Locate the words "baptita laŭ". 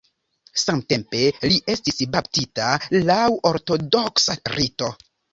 2.15-3.17